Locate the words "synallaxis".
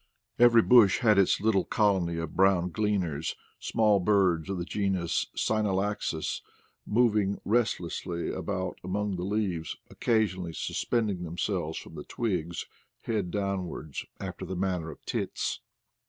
5.37-6.41